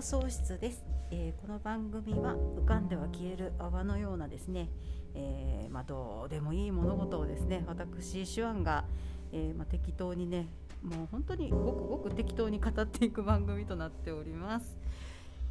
[0.00, 4.70] 放送室です、えーこの番組は浮かんでは消える泡のようなですね、
[5.14, 8.86] えーまあ、どうでもいい物事をですね私手腕が、
[9.30, 10.48] えーまあ、適当にね
[10.82, 14.78] もう本当にごくごく適当に語っていく番組となっております。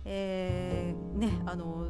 [0.04, 1.90] えーねあの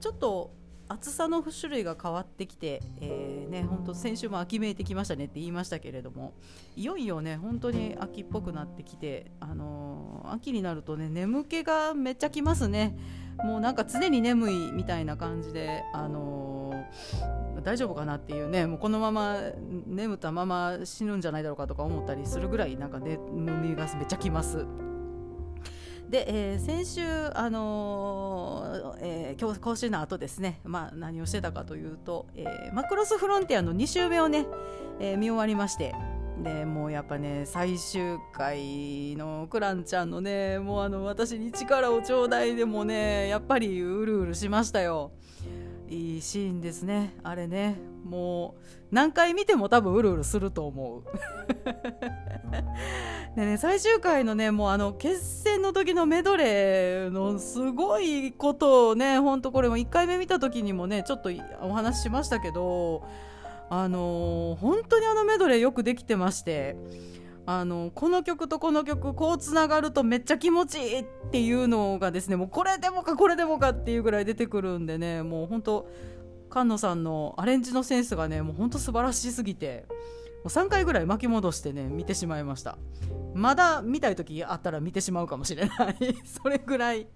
[0.00, 0.50] ちょっと
[0.90, 6.34] 暑さの種類が変わってきて、えーね、本当先週も秋めいてきましたねって言いましたけれども
[6.74, 12.96] いよいよね本当に秋っぽくなってきて、あのー秋になるとね眠気がめっちゃきますね
[13.42, 19.36] もうなんか常に眠いみたいな感じで、あのー大丈夫かなっていうねもうこのまま
[19.86, 24.66] 眠ったまま死ぬんじゃないだろうかとか思ったりするぐらいなんかね眠みがめっちゃきます。
[26.10, 27.02] で、えー先週、
[27.34, 34.44] あのーえー今日講習の後ですね、まあ、何をしてたかというと、えーマクロスフロンティアの2週目をね、
[34.98, 35.94] えー見終わりまして
[36.42, 45.12] でもうやっぱね最終回のクランちゃんのねもうあの私に力をちょうだいでもねやっぱりうるうるしましたよ。
[45.90, 47.14] いいシーンですね。
[47.24, 47.76] あれね。
[48.04, 51.02] もう何回見ても多分うるうるすると思う。
[53.36, 61.30] でね最終回のねもうあの決戦の時のメドレーのすごいことをね本当これも1回目見た時にもねちょっと
[61.62, 63.04] お話ししましたけど
[63.68, 66.76] あのー本当にあのメドレーよくできてまして
[67.46, 75.88] あのこの曲とこの曲こうつながるとめっちゃ気持ちいいっていうのがですねもうこれでもかこれでもかっていうぐらい出てくるんでねもう本当
[76.50, 82.78] 菅野さんのアレンジのセンスがねもう本当素晴らしすぎてもう3回ぐらい巻き戻してね見てしまいました。
[83.34, 85.96] まだ見たい時あったら見てしまうかもしれない。
[86.24, 87.06] それぐらい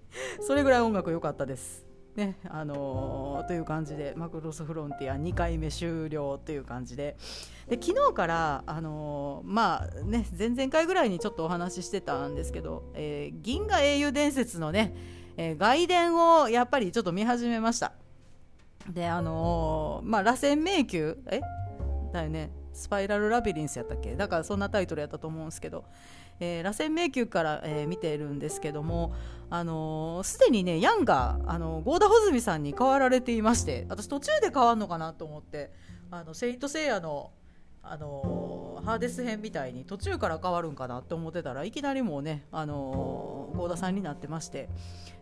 [0.41, 1.84] それぐらい音楽良かったです。
[2.15, 7.17] ねあのーという感じでマクロスフロンティア2回目終了という感じで。
[7.67, 14.95] で昨日から、あのーまあね、前々回ぐらいにちょっとお話ししてたんですけど、えー銀河英雄伝説のね、
[15.37, 17.93] えー外伝をやっぱりちょっと見始めました。
[18.89, 21.15] であのまあ螺旋迷宮？
[21.31, 21.41] え？
[22.13, 22.51] だよね。
[22.75, 24.15] スパイラルラビリンスやったっけ？
[24.15, 25.85] だからそんなタイトルやったと思うんですけど、
[26.39, 29.13] えー螺旋迷宮から、えー見てるんですけども
[29.49, 35.71] あのーすでにねヤンがあの郷田穂積さんに変わられていまして私途中で変わるのかなと思って
[36.11, 37.31] あのセイント・セイヤの
[37.87, 44.69] あのーハーデス編みたいに途中から変わるんかなって思ってたらいきなりもうね、あの、郷田さんになってまして。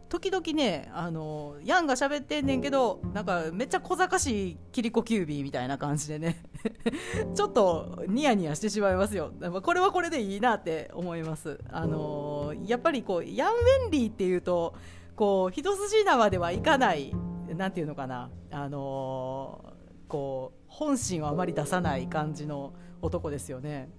[0.10, 6.44] 時々ね、あのーヤンが喋ってんねんけどなんかめっちゃ小賢しいキリコキュービーみたいな感じでね。
[7.34, 9.32] ちょっとニヤニヤしてしまいますよ。
[9.64, 14.76] これはこれでいいなって思います、あのやっぱりこうヤン・ウェンリーっていうと
[15.16, 17.12] こう一筋縄ではいかない
[17.56, 18.30] なんていうのかな。
[18.52, 19.74] あの
[20.08, 23.90] こう本心をあまり出さない感じの男ですよね。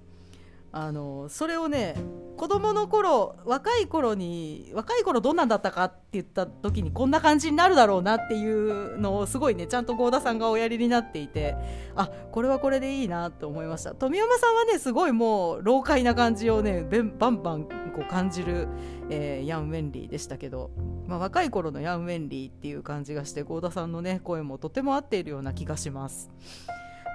[0.77, 1.95] あのそれをね
[2.37, 11.55] 子供の頃若い頃に若い頃どんなんだったかって言った時にこんな感じになるだろうなっていうのをすごいねちゃんと郷田さんがおやりになっていて
[11.95, 13.95] あこれはこれでいいなと思いました。
[13.95, 16.85] 富山さんはねすごいもう老快な感じをね
[17.19, 18.67] バンバンこう感じる、
[19.11, 20.73] えーヤン・ウェンリーでしたけど、
[21.07, 26.33] まあ、若い頃のヤン・ウェンリーっていう感じがして郷田さんのね声もとても合っているような気がします。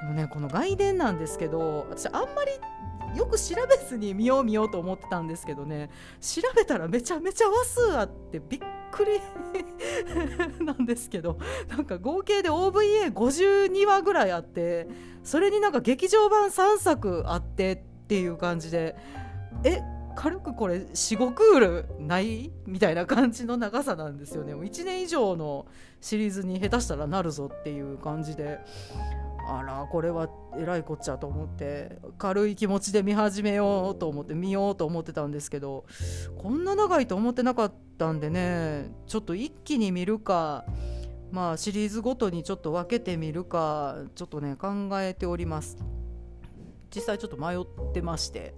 [0.01, 2.51] でもねこの外伝なんですけど私あんまり
[3.17, 5.89] よく調べずに見よう見ようと思ってたんですけどね
[6.21, 8.59] 調べたらめちゃめちゃ話数あってびっ
[8.91, 9.19] くり
[10.63, 11.37] なんですけど
[11.67, 14.87] なんか合計で OVA52 話ぐらいあって
[15.23, 17.77] それになんか劇場版3作あってっ
[18.07, 18.95] ていう感じで
[19.63, 19.81] え
[20.15, 22.51] 軽くこれ45クールない？
[22.65, 24.53] みたいな感じの長さなんですよね。
[24.53, 25.65] 1年以上の
[26.01, 28.59] シリーズに下手したらなるぞっていう感じで。
[29.51, 30.29] あらこれは
[30.59, 35.85] えらいこっちゃと思って軽い気持ちで見始めようと思って見ようと思ってたんですけど
[36.37, 40.65] こんな長いと思ってなかったんでねちょっと一気に見るか
[41.31, 45.77] まあシリーズごとにちょっと分けてみるかちょっとね考えております。
[46.93, 48.53] 実際ちょっと迷ってまして。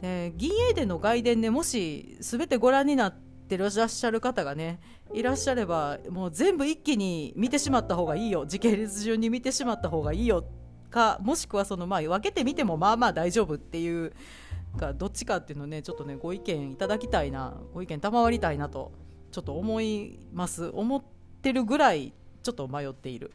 [0.00, 4.78] で銀英伝の外伝でもし全てご覧になっててらっしゃる方がね
[5.12, 8.46] いらっしゃればもう全部一気に見てしまった方がいいよ。
[8.46, 10.44] 時系列順に見てしまった方がいいよ
[10.90, 14.12] かもしくはそのまあ分けてみてもまあまあ大丈夫っていう
[14.78, 18.92] かどっちかっていうのねちょっとねご意見いただきたいなご意見賜りたいなと
[19.30, 20.70] ちょっと思います。
[20.72, 21.02] 思っ
[21.42, 22.12] てるぐらい
[22.42, 23.32] ちょっと迷っている。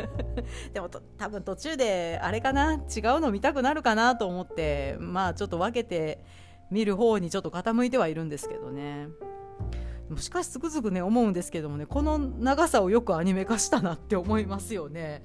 [0.72, 2.80] でもと多分途中であれかな違う
[3.20, 6.24] の見たくなるかなと思ってまあちょっと分けて
[6.70, 9.08] 見る方にちょっと傾いてはいるんですけどね。
[10.16, 15.22] しかしつくづくね思うんですけどもねこの長さをよくアニメ化したなって思いますよね。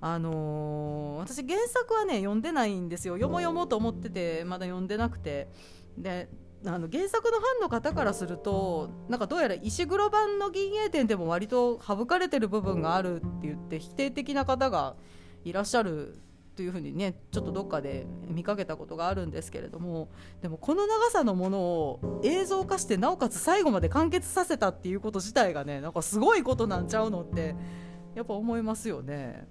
[0.00, 3.14] あのー私原作はね読んでないんですよ。
[3.14, 5.48] 読もう読もうと思っててまだ読んでなくて。
[5.96, 6.28] で
[6.66, 14.96] あの原作のファンの方からするとなんかどうやら石黒版の銀英伝でも割と省かれてる部分があるって言って否定的な方が
[15.44, 16.16] いらっしゃる
[16.56, 20.08] というふうにねちょっとどっかで見かけたことがあるんですけれども
[20.42, 27.54] でもこの長さのものを映像化してなおかつ最後まで完結させたっていうこと自体がねなんかすごいことなんちゃうのって
[28.14, 29.48] やっぱ思いますよね。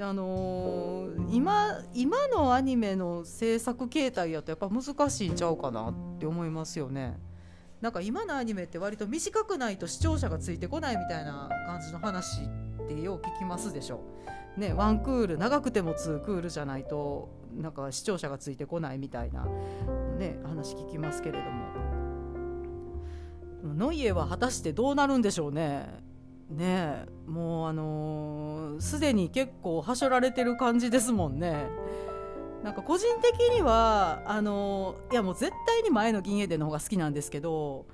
[0.00, 7.18] あのー、今今のアニメの制作形態やとやっぱ難しいんちゃうかなって思いますよね。
[7.80, 12.42] なんか今のアニメって割と短くないと視聴者がついてこないみたいな感じの話
[12.84, 14.00] ってよう聞きますでしょ。
[14.58, 19.46] ね、ワンクール長くても2クールじゃないとなんか視聴者がついてこないみたいな、
[20.18, 21.88] ね、話聞きますけれども
[23.74, 25.86] ノイエは果たしてどうなるんでしょうね。
[26.50, 31.66] ねもうあのす、でに結構はしょられてる感じですもんね。
[32.62, 37.86] なんか個人的にはあのいやもう絶対に前の銀英伝の方が好きなんですけど、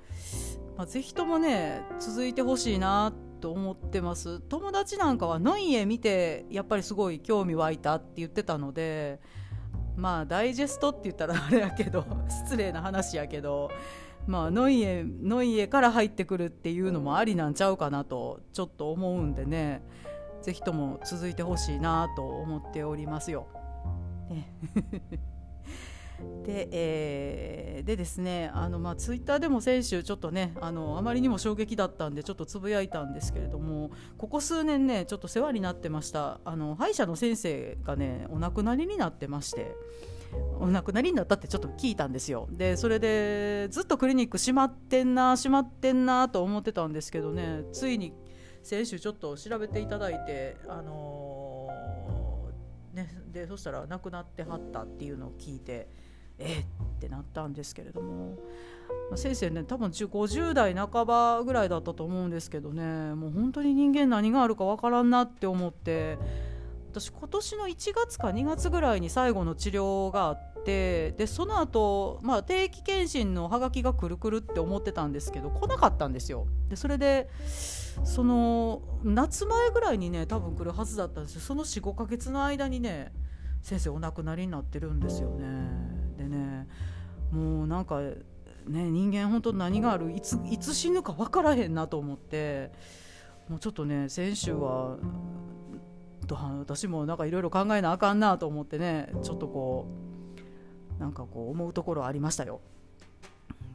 [0.75, 9.19] まあ、ぜひともね続いてほしいなっと思ってます友達なんかはノイエ見てやっぱりすごい興味湧いたって言ってたので
[9.95, 13.69] まあダイジェストって言ったらあれやけど 失礼な話やけど
[14.27, 19.83] まあ、ノイエノイエから入ってくるっていうのもありなんちゃうかなとちょっと思うんでね
[20.41, 23.47] ぜひとも続いてほしいなと思っておりますよ。
[24.29, 24.51] ね
[26.45, 39.75] で,、えー、でですねあの、まあ、ツイッターでも先週ちょっとねあのあまりにも衝撃だったんでちょっとつぶやいたんですけれどもここ数年ねちょっと世話になってましたあの歯医者の先生がねお亡くなりになってまして。
[40.59, 48.13] お亡くなりになったってちょっと聞いたんですよでそれでずっとクリニック閉まってんな閉まってんなと思ってたんですけどねついに
[48.63, 55.87] 先週ちょっと調べていただいてあのー、ねでそしたら亡くなってはったっていうのを聞いて
[56.39, 56.63] えっ
[56.99, 58.37] てなったんですけれども、
[59.09, 63.13] まあ、先生ね多分50代半ばぐらいだったと思うんですけどね。
[63.15, 66.17] もう本当に人間何があるかわからんなって思って。
[66.95, 76.47] 私今年の1月か2月ぐらいに最後の治療があってでその後、まあ定期検診のハガキがくるくるって思ってたんですけど来なかったんですよ。
[76.69, 77.29] でそれで
[78.05, 81.41] その夏前ぐらいにね多分来るはずだったんですよ。
[81.41, 83.11] その45ヶ月の間にね
[83.61, 85.84] 先生お亡くなりになってるんですよね。
[86.17, 86.67] でね
[87.31, 88.15] もうなんかね
[88.67, 92.71] 人間本当何があるいついつ死ぬか分からへんなと思って
[93.49, 94.97] もうちょっとね先週は
[96.59, 99.87] 私もなんかいろいろ考えなあかんなと思ってねちょっとこ
[100.97, 102.61] うなんかこう思うところありましたよ。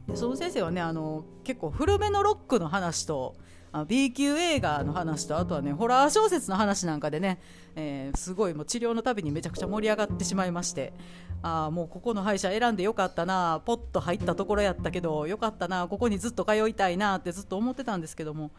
[0.07, 3.35] でその先生はねあの結構古めのロックの話と
[3.73, 7.39] あ B 級映画の話とあとはねホラー小説の話なんかでね、
[7.75, 10.93] えー、すごいもう治療のたびにめちゃくちゃ盛り上がってしまいまして
[11.41, 18.51] あもうここの歯医者選んでよかったなポッと入ったところやったけどよかったなここにずっと通いたいなってずっと思ってたんですけども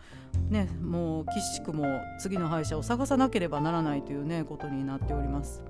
[0.49, 1.85] ねもう岸くも
[2.19, 5.63] 次の歯医者を探さなければならないというねことになっております。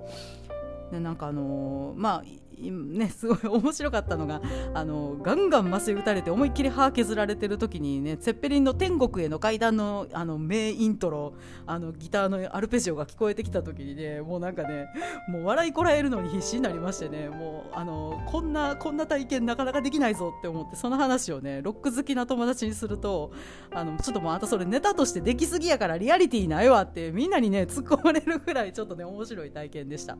[0.91, 4.41] でなんかあのー、まあね、すごい 面白かったのが
[4.75, 11.35] あのガンガン麻酔打たれて思いっきり歯削られてる時にねツェッペリンの天国への階段のあの名イントロ
[11.67, 14.87] あのギターのアルペジオが聞こえてきた時にねもうなんかね
[15.29, 23.33] もう笑いこらえるのに必死になりましてねもうあのこんなこんな体験なかなかできないぞって思ってその話をねロック好きな友達にすると
[23.73, 30.17] あのちょっともうあんたそれネタとしてできすぎやからリアリティないわってみんなにね突っ込まれるぐらいちょっとね面白い体験でした。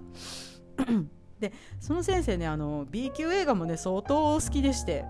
[1.43, 5.05] でその先生ねあの B 級映画もね相当好きでして。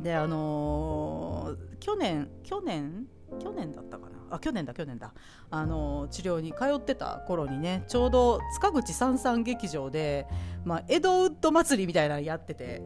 [0.00, 3.06] であのー、去年去年
[3.38, 4.16] 去年だったかな。
[4.30, 5.12] あ去年だ去年だ。
[5.50, 10.26] あの治療に通ってた頃にねちょうど塚口三三劇場で、
[10.64, 12.82] まあ、エドウッド祭りみたいなのやってて。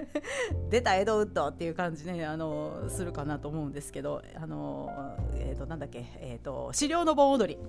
[0.70, 4.90] 出たエドウッドっていう感じねあのするかなと思うんですけどあの、
[5.34, 7.60] えーと、なんだっけ、えーと、資料の盆踊り。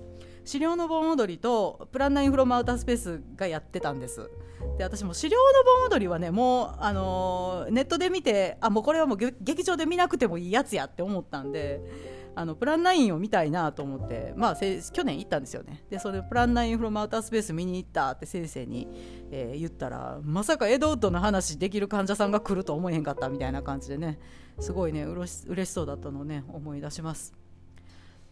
[0.44, 4.30] 資料の盆踊りとプランナインフロムアウタースペースがやってたんです。
[4.76, 11.80] で私も資料の盆踊りはねもうあのネットで見てあもうこれはもう劇場で見なくてもいいやつやって思ったんで
[12.36, 15.84] あのプラン9を見たいなと思って、まあ、去年行ったんですよね。
[15.90, 18.88] でそれプラン9フロムアウタースペース見に行ったって先生に、
[19.30, 24.18] えー、言ったらまさかエドウッドの話できる患者さんが来ると思えへんかったみたいな感じでね
[24.58, 25.14] すごいねう
[25.54, 27.43] れしそうだったのをね思い出します。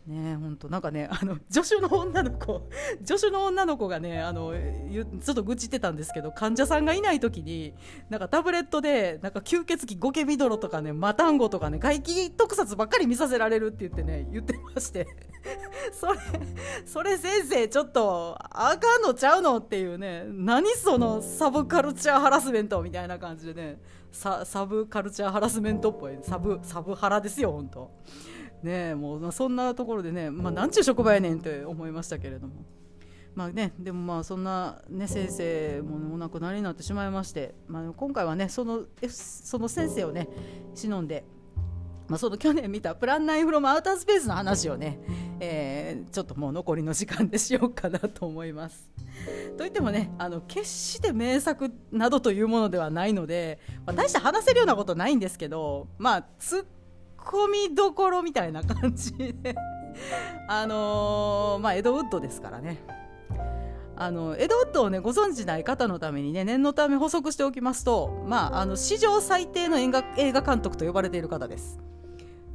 [0.07, 2.69] ね本当なんかねあの助手の女の子
[3.05, 7.75] 助手の女の子がねあのちょっと愚痴ってたんですけど患者さんがいない時に
[8.11, 15.07] なんかタブレットでなんか吸血鬼ゴケビドロとかねマタンゴとかね怪奇特撮ばっかり見させられるって言ってね言ってまして
[15.93, 16.19] それ
[16.85, 23.79] それ先生ちょっとあかんのちゃうのっていうね何そのサブカルチャーハラスメントみたいな感じでね
[24.13, 27.91] サブカルチャーハラスメントっぽいサブサブハラですよ本当。
[28.63, 32.65] ねもう、まあ、そんなところでね、まあ、なんちゅう職場やねんって思いましたけれども。
[33.35, 40.29] まあね、でもまあそんな、ね、先生もお亡くなりになってしまいまして、まあ、今回はねそのその先生をね
[40.75, 41.25] 忍んで、
[42.09, 45.01] まあ、その去年見た「プランナインフロムアウタースペース」の話をね、
[45.41, 48.91] えー、ちょっともう残りの時間でしようかなと思います。
[49.57, 56.27] といってもねあの決して名作などというものではないので、まあ、大して話せるようなことないんですけどまあ
[57.25, 59.55] 込みどころみたいな感じで
[60.49, 62.85] あのー、まあ、エドウッドですからね。
[63.95, 71.79] あのエドウッドをねご存じない方のためにね念のため補足しておきますと、まあ、あの史上最低の映画映画監督と呼ばれている方です。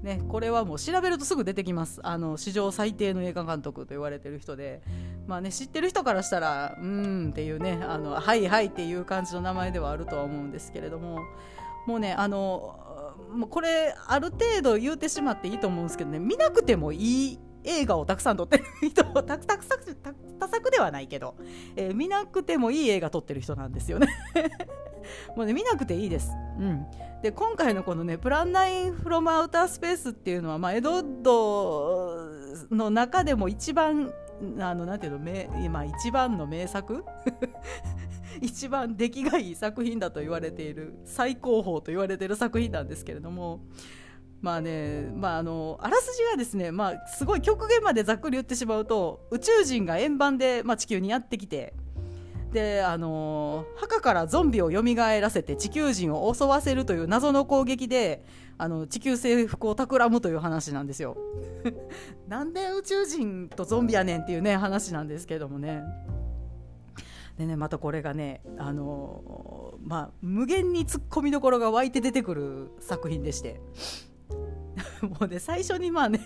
[0.02, 4.82] ね、これはもう調べるとすぐ出てきますあの史上最低の映画監督と言われてる人で、
[5.26, 11.22] まあね、知ってる人からしたらうーんっていうねあのはいはいっていう感じの名前ではあるとは思うんですけれども
[11.88, 12.87] もうねあの
[13.32, 16.20] もうこれある程度言うてしまっていいと思うんですけどね。
[16.20, 19.80] 見なくてもいい映画をたくさん撮ってる人たくたくさん
[20.40, 21.36] 多作ではないけど、
[21.76, 24.08] えー、見なくてもいい映画撮ってる人なんですよね。
[25.36, 26.32] もうね見なくていいです。
[26.60, 26.86] うん、
[27.22, 32.30] で今回のこのね「プランナイン・フロム・アウター・スペース」っていうのは、まあ、エドッド
[32.72, 34.14] の中でも一番
[34.60, 37.04] あのなんていうの名今一番の名作？
[38.42, 43.62] 一番出来がいい作品だと言われている最高峰と言われている作品なんですけれども
[44.42, 51.74] まあね、まあ、あのあらすじはですね、まあ、すごい極限までざっくり言ってしまうと宇宙人が円盤で、まあ、地球にやってきて
[52.52, 58.24] であの墓からゾンビを蘇らせて地球人を襲わせるという謎の攻撃で
[58.58, 61.18] あの地球征服を企むという話なんですよ。
[62.28, 65.84] なんで宇宙人とゾンビやねんっていうね話なんですけどもね。
[67.38, 73.62] でねまたこれがねあのー、まあ無限にツッコミどころが湧いて出てくる作品でして。
[75.02, 76.20] もうね最初にまあね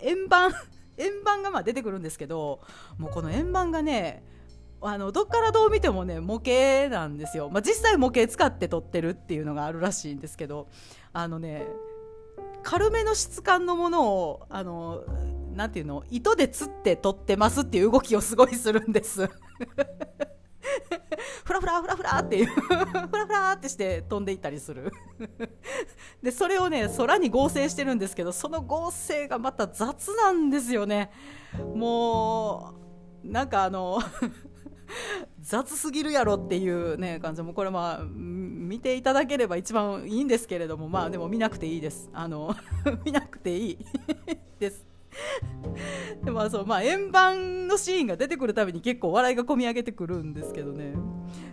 [0.00, 0.52] 円盤
[0.96, 2.60] 円盤がまあ出てくるんですけど
[2.98, 4.22] もうこの円盤がね
[4.80, 10.68] あのどっからどう見てもね模型なんですよ、まあ、実際模型使って撮ってるっていうのがあるらしいんですけど
[11.12, 11.66] あのね
[12.62, 15.04] 軽めの質感のものをあの
[15.54, 19.28] なんていうの糸で釣って撮ってますっていう動きをすごいするんです。
[21.44, 22.86] フラフラフラフラっていうフラ
[23.26, 24.92] フラってして飛んでいったりする。
[26.22, 31.10] でそれをね空に合成してるんですけどその合成がまた雑なんですよね。
[31.74, 32.74] も
[33.24, 34.00] うなんかあの
[35.40, 37.42] 雑すぎるやろっていうね感じ。
[37.42, 42.10] もこれまあ見ていただければ一番いいんですけれどもまあでも見なくていいです。
[42.12, 42.54] あの
[43.04, 43.78] 見なくていい
[44.58, 44.87] です
[46.24, 50.94] でもそうまあ円盤のシーンが出てくるたびに結構笑いがこみ上げてくるんですけどね。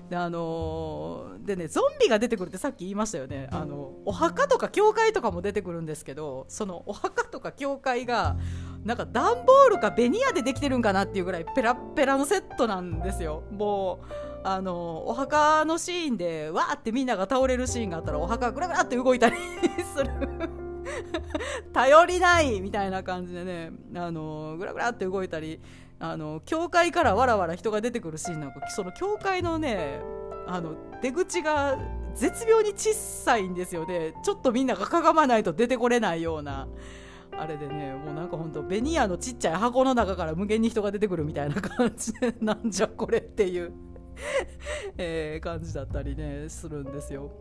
[0.09, 3.47] であのー、でねゾンビが出てくるってさっき言いましたよね。
[3.51, 8.37] あのお墓とか教会とかも出てくるんですけどそのお墓とか教会が
[8.83, 13.43] なんか段ボールかベニヤでできてるんかなっていうぐらいペラペラのセットなんですよ。
[13.51, 19.35] もうあのお墓のシーンでわーってみんなが倒れるシーンがあったらお墓がぐらぐらって動いたり
[19.95, 20.64] する。
[21.73, 25.59] 頼りないみたいな感じでねあのぐらぐらって動いたり
[25.99, 30.01] あの教会からわらわら人が出てくるシーンなんかその教会のね
[30.47, 31.77] あの出口が
[32.13, 36.67] 絶妙に小さいんですよねちょっとみんながかがまないと出てこれないような
[37.37, 43.73] あれでねもうなんかほんとベニヤのちっちゃい箱の中から無限に人が出てくるみたいな感じでなんじゃこれっていう
[44.97, 47.31] えー、感じだったりねするんですよ。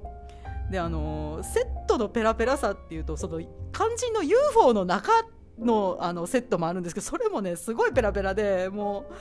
[0.70, 3.40] であのセットのペラペラさっていうとその
[3.72, 5.10] 肝心の UFO の中
[5.58, 9.14] のあのセットもあるんですけどそれもねすごいペラペラでもう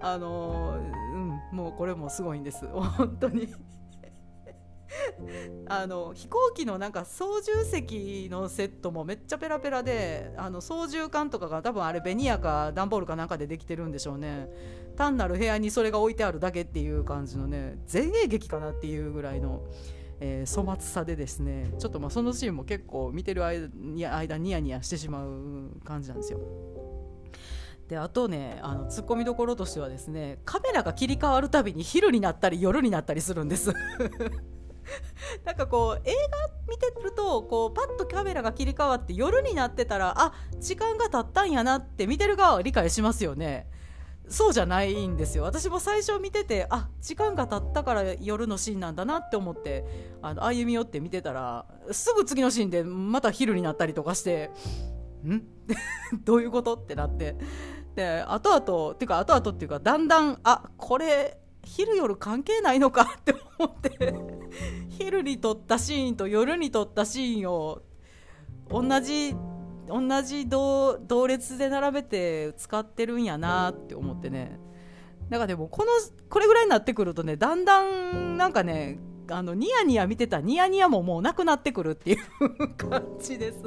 [0.00, 0.78] あの
[1.12, 2.66] うんもうこれもすごいんです。
[2.72, 3.48] 本当に。
[5.68, 14.48] あの飛行機のなんか操縦席のセットもめっちゃペラペラであの操縦桿とかが多分あれベニヤか段ボールかなんかでできてるんでしょうね。
[14.96, 19.62] 単なる部屋にそれが置いてあるだけっていう感じのね前衛劇かなっていうぐらいの。
[20.20, 23.68] えー、粗末さでですねちょっとまあそのシーンも結構見てる間
[24.16, 26.40] 間ニヤニヤしてしまう感じなんですよ。
[27.88, 33.72] であとねあのツッコミどころとしてはですねカメラが切り替わるたびに昼になったり夜になったりするんです
[35.44, 43.66] なんかこう映画見てるとこうパッとカメラが切り替わって夜になってたらあ時間が経ったんやなって見てる側は理解しますよね
[44.28, 45.44] そうじゃないんですよ。
[45.44, 49.84] 私も最初見ててあ時間が経ったから夜のシーンなんだなって思って
[50.22, 54.50] あの歩み寄って見てたらすぐ次のシーンでまた昼になったりとかして
[55.24, 55.42] ん？
[56.24, 56.74] どういうこと？
[56.74, 57.36] ってなって。
[57.94, 64.14] で後々っていうか後々っていうかだんだんあこれ昼夜関係ないのかって思って
[64.88, 67.80] 昼に撮ったシーンと夜に撮ったシーンを
[68.70, 69.34] 同じ
[69.88, 74.58] 同じ同同列で並べて使ってるんやなって思ってね。
[75.28, 75.90] だかでもこの
[76.28, 78.98] これぐらいになってくるとねだんだんなんかね
[79.30, 83.58] あのニヤニヤ見てたニヤニヤももうなくなってくるっていう感じです。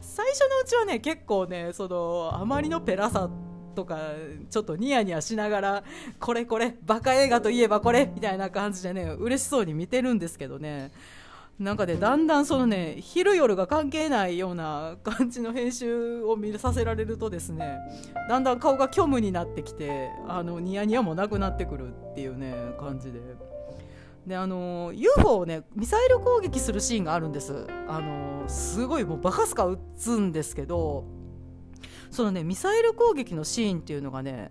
[0.00, 3.30] 最初のうちはね結構ねそのあまりのペラさ
[3.74, 3.98] とか
[4.50, 5.84] ちょっとニヤニヤしながら
[6.20, 10.92] これこれバカ映画といえばこれみたいな感じでね嬉しそうに見てるんですけどね。
[11.58, 17.78] なんかねだんだんそのね昼夜が関係ないような感じの編集を見させられるとですね
[18.28, 23.20] だんだん顔が虚無になってきてあのニヤニヤもなくなってくるっていうね感じで。
[24.26, 31.06] であの UFO をねミサイル攻撃するシーンがあるんですあのすごいもうバカすか撃つんですけど
[32.10, 34.50] そのねミサイル攻撃のシーンっていうのがね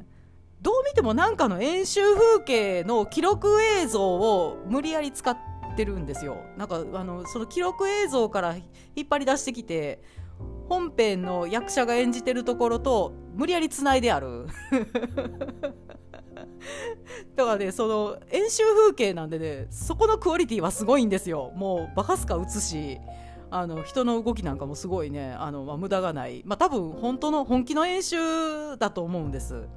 [0.63, 5.46] どう見てもなんかの演習風景の記録映像を無理やり使って
[5.77, 6.43] ってるんですよ。
[6.57, 8.55] なんかあのその記録映像から
[8.95, 10.01] 引っ張り出してきて
[10.67, 14.47] 本編の役者が演じてるところと無理やりつないである。
[17.35, 21.51] だからねその演習風景なんでねそこのクオリティはすごいんですよ。
[21.55, 22.97] もうバカすか打つし
[23.51, 29.67] あの人の動きなんかもすごいねあの、まあ、無駄がない、まあ、多分本当の本気の演習だと思うんです。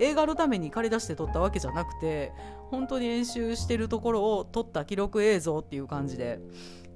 [0.00, 2.32] 映画のために借り出して撮ったわけじゃなくて
[2.74, 6.40] 本当に演習してるところを撮った記録映像っていう感じで。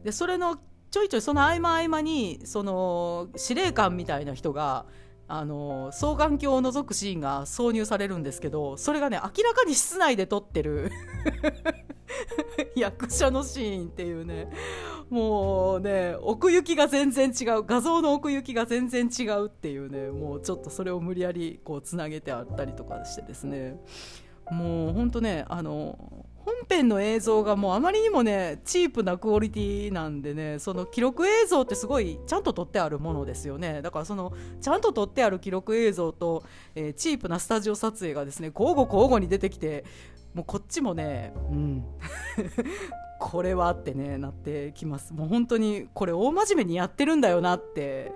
[0.05, 0.57] でそれの
[0.91, 4.87] ちょいちょいその合間合間にその司令官みたいな人が
[5.27, 10.91] あの双眼鏡を覗くシーンが挿入されるんですけどそれがね明らかに室内で撮ってる
[12.75, 14.51] 役者のシーンっていうね
[15.11, 23.79] もうね奥行きが全然違う画像の奥行きが全然違うっていうねもうちょっとそれを無理やりこうつなげてあったりとかしてですね。
[24.51, 25.99] もうほんとねあの
[26.49, 33.83] 本編の映像がもうあまりにもねチープなクオリティなんでねその記録映像ってすごいちゃんと撮ってあるものですよね。
[33.83, 36.43] だからそのちゃんと撮ってある記録映像と、
[36.75, 39.85] えー、チープなスタジオ撮影がですね交互交互に出てきて
[40.33, 41.85] もうこっちもねうん。
[43.21, 45.13] これはってねなってきます。
[45.13, 48.13] もう本当にこれ大真面目にやってるんだよなって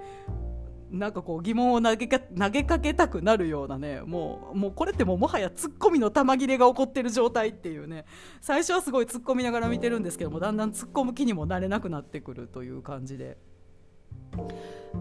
[0.93, 8.05] なんかこう疑問を投げか投げかけたくなるようなねもうもうこれってもうもはやツッコミの玉切れが起こってる状態っていうね
[8.43, 13.39] 最初はすごい突っ込みながら見てるんですけどもだんだん突っ込む気にもなれなくなってくるという感じで。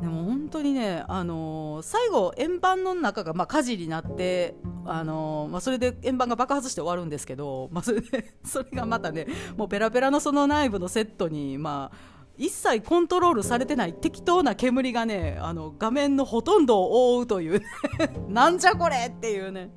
[0.02, 9.28] でも本当にね、あのー、最後、円盤の中が、まあ、火事になって、あのー、まあ、それで円盤が爆発して終わるんですけど、まあ、それで それがまたね
[9.58, 11.98] もうペラペラのその内部のセットに、まあ、
[12.38, 17.66] 一切コントロールされてない適当な煙がねあの画面のほとんどを覆うという、ね、
[18.30, 19.70] なんじゃこれっていうね。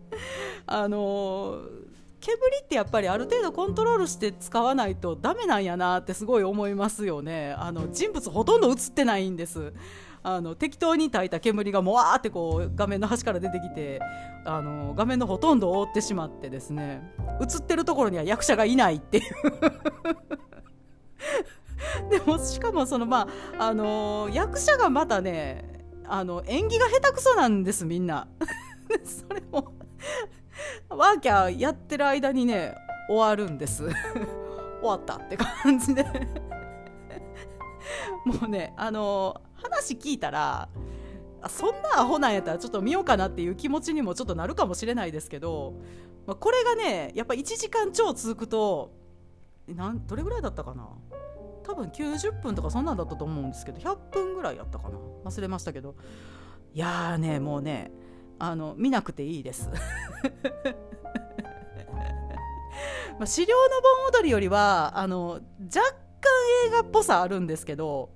[0.67, 1.61] あの
[2.21, 7.55] 煙ってやっぱりある程度コントロールして使わないとダメなんやなってすごい思いますよね。
[7.59, 9.75] あの人物ほとんど映ってないんです。
[10.23, 14.01] あの適当に焚いた煙がもわーってこう画面の端から出てきて
[14.47, 17.03] あの画面のほとんどを覆ってしまってですね。
[17.43, 19.25] 映ってるところには役者がいないっていう。
[22.11, 23.29] でもしかもそのま
[23.59, 28.29] ああのー、役者がまたねあの演技が下手くそなんですみんな。
[29.05, 29.73] それも
[30.89, 32.75] ワーキャーやってる間にね
[33.09, 33.89] 終わるんです。
[34.81, 36.05] 終わったって感じで。
[38.25, 40.69] もうねあのー、話聞いたら
[41.49, 45.75] そんなアホなんやったらちょっと見ようかなっていう気持ちにもちょっとなるかもしれないですけど、
[46.27, 48.93] まあ、これがねやっぱ1時間超続くと
[49.69, 50.89] なんどれぐらいだったかな？
[51.65, 54.99] 多分90分とかそんなんだったと思うんですけど100分ぐらいやったかな。
[55.25, 55.97] 忘れましたけど。
[56.75, 57.93] いやーねもうね
[58.39, 59.71] あの見なくていいです。
[63.19, 65.91] まあ、資料の盆踊りよりはあの若干
[66.67, 68.11] 映画っぽさあるんですけど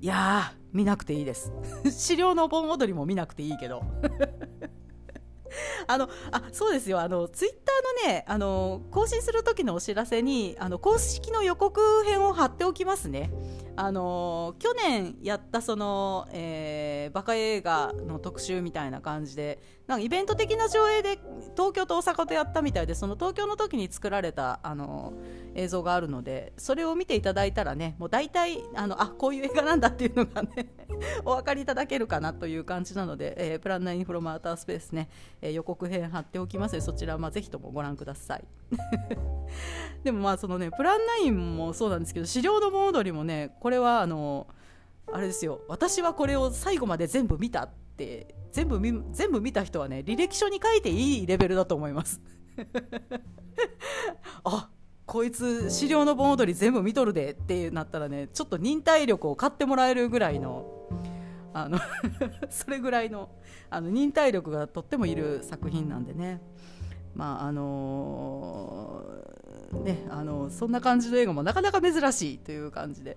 [0.00, 1.52] いやー見なくていいです。
[1.90, 3.82] 資料の盆踊りも見なくていいけど。
[5.86, 7.00] あのあそうですよ。
[7.00, 13.30] あのツイッターのねあの更新する時のお知らせにあの公式の予告編を貼っておきますね。
[13.76, 21.18] あの去年やったその、えー、バカ映画の特集みたいな感じでなんかイベント的な上映で
[21.56, 25.14] 東京と大阪とやったみたいでその東京の時に作られた、あの
[25.54, 30.68] 映像があるのでそれを見ていただいたらねもう大体あのあこういう映画なんだっていうのがね
[31.24, 35.08] お分かりいただけるかなという感じなので、えー、プランナインフロムアウタースペースね、
[35.40, 36.70] えー、予告編貼っておきます。
[36.72, 38.44] のでそちらはまあぜひともご覧ください。
[40.04, 44.48] でもまあそのねプランナインもそうなんですけど資料の盆踊りもねこれこれはあの
[45.12, 45.60] あれですよ。
[45.68, 48.80] 私はこれを最後まで全部見たって全部
[49.12, 52.20] 全部見た人はね履歴書に書いていいレベルだと思います。
[54.42, 54.70] あ
[55.06, 60.66] こいつ資料の盆踊り全部見とるでってなったらねちょっと忍耐力を買ってもらえるぐらいの
[61.54, 61.78] あの
[62.50, 63.28] それぐらいの
[63.70, 66.42] あの忍耐力がとってもいる作品なんでね。
[67.14, 73.16] まああのー、ねあのそんな感じの映画もなかなか珍しいという感じで。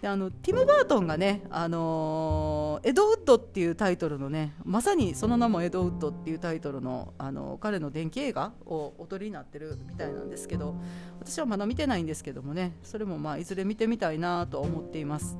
[0.00, 10.74] であのティム・バートンがね、あのー、エドウッドっていうタイトルのねまさにその名もエドウッドっていうタイトルの、あの彼の電気映画をおとりになってるみたいなんですけど
[11.20, 15.36] 私はまだ見てないんですけどもねそれもまあいずれ見てみたいなと思っています。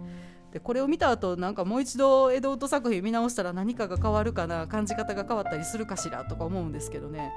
[0.52, 7.32] でこれを見た後なんかもう一度エドウッド作品見直したら何かが変わるかな感じ方が変わったりするかしらとか思うんですけどね。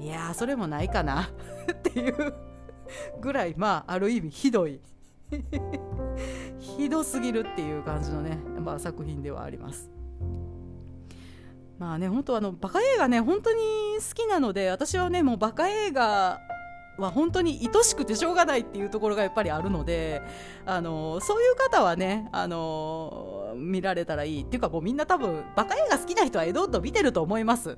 [0.00, 1.22] いやそれもないかな
[1.72, 2.34] っていう
[3.20, 4.80] ぐらいまあある意味ひどい
[6.58, 9.90] ひどすぎるっていう感じのね、まあ、作品ではあります。
[11.78, 13.60] まあね、本当あのバカ映画ね本当に
[13.98, 16.40] 好きなので私はねもうバカ映画
[16.96, 20.22] は本当に愛しくてしょうがないっていうところがやっぱりあるので
[20.64, 27.76] あのそういう方はねあの見られたらいいっていうかもうみんな多分バカ映画好きな人はエドッド見てると思います。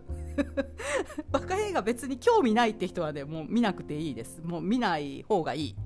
[1.33, 4.41] バカ映画別に興味ないって人はねもう見なくていいです。
[4.45, 5.77] もう見ない方がいい。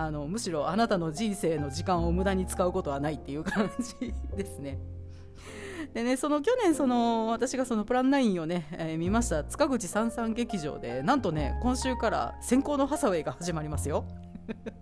[0.00, 4.78] あのむしろあなたの人生の時間を無駄に使うことはないっていう感じですね。
[5.92, 14.06] でね、その去年その私がそのプラン9をね、えー、見ました塚口三三劇場でなんとね今週から先行のハサウェイが始まりますよ。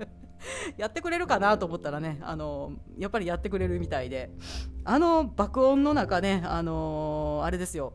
[0.76, 4.30] やってくれるかなと思ったらねあのやっぱりやってくれるみたいで
[4.84, 7.92] あの爆音の中ねあのあれですよ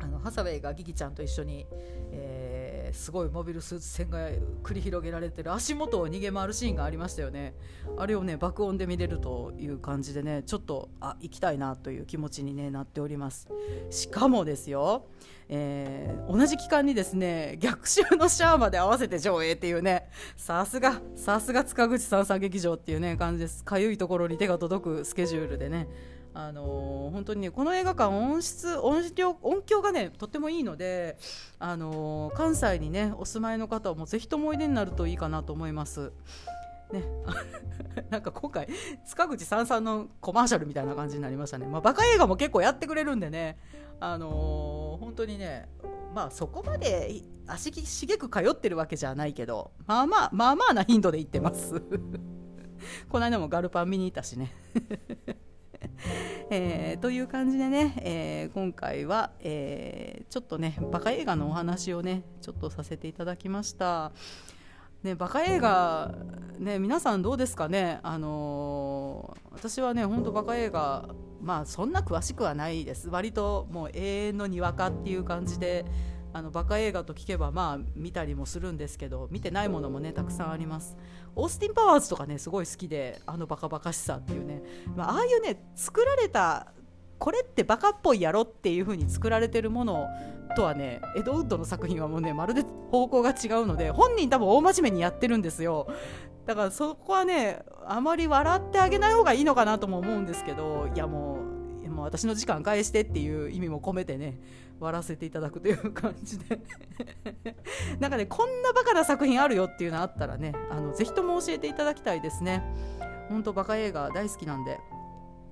[0.00, 1.66] あのハサウェイがギギちゃんと一緒に、
[2.12, 2.45] えー
[2.92, 4.28] すごいモビルスーツ戦が
[4.62, 7.54] 繰り広げられてる足元を逃げ回るシーンがありましたよね。
[7.96, 13.48] あれをね爆音で見れるという感じでねちょっとあ行きたいなという気持ちに、ね、なっております。
[13.90, 15.06] しかもですよ、
[15.48, 23.64] えー、同じ期間にですね逆襲のシャアまで合わせて上映っていうねさすがさすが塚口三三劇場っていうね感じです。
[23.64, 25.88] かゆいところに手が届くスケジュールでね。
[26.38, 31.16] あのー、本当にねこの映画館音質音量音響がねとってもいいので、
[31.58, 36.12] あのー、関西にねお住まいの方はもうぜひともおいでになるといいかなと思います。
[36.92, 37.02] ね、
[38.10, 38.68] なんか今回
[39.06, 43.58] 塚口さんさんのコマーシャルみたいな感じになりましたね、まあ、バカ映画も結構やってくれるんでね、
[43.98, 45.68] あのー、本当にね
[46.14, 51.80] まあそこまで足しげく通ってるわけじゃないけどまあまあまあまあな頻度で行ってます。
[53.08, 54.52] この間もガルパン見に行ったしね。
[56.48, 64.12] えー、という感じでね、えー、今回は、えー、ちょっとねバカ映画のお話をねちょっとさせていただきました。
[65.02, 66.14] ね、バカ映画、
[66.58, 71.08] ね、皆さんどうですかね、あのー、私はね、本当バカ映画、
[71.40, 75.84] まあそんな詳しくはないです、割ともう永遠のにわかっていう感じで、
[76.36, 80.94] あのバカ映画と聞けばまあ見たりもするんですけど見てないものもねたくさんあります。
[81.34, 84.62] オースティン・パワーズとかねすごい好きであのバカバカしさっていうね、
[84.94, 86.74] まあ、ああいうね作られた
[87.18, 90.08] これってバカっぽいやろっていう風に作られてるもの
[90.56, 95.88] とはねエドウッドの作品はもうねまるで方向が違うので本人多分大真面目にやってるんですよ。
[96.44, 101.55] だからそこはねあまり笑ってあげない方がいいのかなとも思うんですけどいやもうもう
[102.06, 104.38] 私の時間返してっていう意味も込めてね
[104.78, 106.60] 割らせていただくという感じで。
[107.98, 112.62] なんかねこんなバカな作品あるよっていうのあったらねあのぜひとも教えていただきたいですね。
[113.28, 114.78] 本当バカ映画大好きなんで。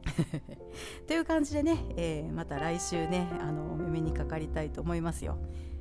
[1.08, 5.38] という感じでね、えー、また来週ねあのお耳にかかりたいと思いますよ。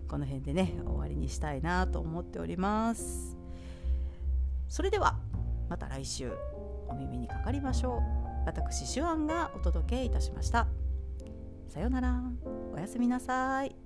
[0.07, 3.37] この辺でね終わりにしたいなと思っております。
[4.69, 5.19] それでは
[5.69, 6.31] また来週
[6.87, 8.22] お耳にかかりましょう。
[8.45, 10.67] 私手腕がお届けいたしました。
[11.67, 12.21] さようなら。
[12.73, 13.82] おやすみなさい。